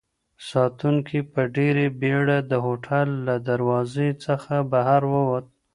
ساتونکی 0.49 1.19
په 1.33 1.41
ډېرې 1.55 1.85
بېړه 2.01 2.37
د 2.51 2.53
هوټل 2.65 3.07
له 3.27 3.35
دروازې 3.49 4.09
څخه 4.25 4.53
بهر 4.71 5.01
ووت. 5.13 5.45